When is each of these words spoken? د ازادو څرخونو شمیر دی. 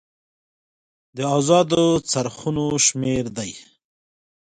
د 1.15 1.19
ازادو 1.37 1.85
څرخونو 2.11 2.65
شمیر 2.85 3.25
دی. 3.37 3.51